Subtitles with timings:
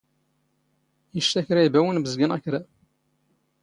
[1.19, 2.59] ⵉⵜⵛⴰ ⴽⵔⴰ ⵉⴱⴰⵡⵏ, ⴱⵣⴳⵏ ⴳ ⴽⵔⴰ